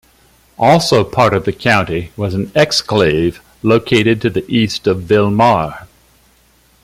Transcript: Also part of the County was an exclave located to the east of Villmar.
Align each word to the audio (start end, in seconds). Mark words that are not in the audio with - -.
Also 0.57 1.03
part 1.03 1.31
of 1.31 1.45
the 1.45 1.53
County 1.53 2.11
was 2.17 2.33
an 2.33 2.47
exclave 2.55 3.37
located 3.61 4.19
to 4.19 4.31
the 4.31 4.43
east 4.49 4.87
of 4.87 5.01
Villmar. 5.03 5.85